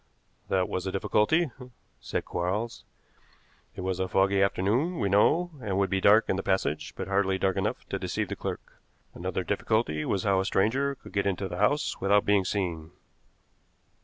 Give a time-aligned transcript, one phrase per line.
[0.49, 1.51] "That was a difficulty,"
[1.99, 2.85] said Quarles.
[3.75, 7.07] "It was a foggy afternoon, we know, and would be dark in the passage, but
[7.07, 8.81] hardly dark enough to deceive the clerk.
[9.13, 12.89] Another difficulty was how a stranger could get into the house without being seen.